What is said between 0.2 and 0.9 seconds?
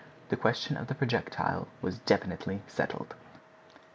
The question of